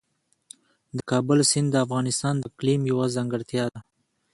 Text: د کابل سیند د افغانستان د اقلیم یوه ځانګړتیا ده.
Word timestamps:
د 0.97 0.97
کابل 1.11 1.37
سیند 1.51 1.67
د 1.71 1.75
افغانستان 1.85 2.33
د 2.37 2.43
اقلیم 2.51 2.81
یوه 2.91 3.05
ځانګړتیا 3.15 3.65
ده. 3.73 3.79